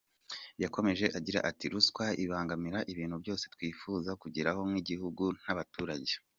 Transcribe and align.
Yakomeje 0.63 1.05
agira 1.17 1.39
ati 1.49 1.65
“Ruswa 1.73 2.05
ibangamira 2.23 2.79
ibintu 2.91 3.15
byose 3.23 3.43
twifuza 3.53 4.11
kugeraho 4.21 4.61
nk’igihugu 4.69 5.23
n’abaturage. 5.43 6.13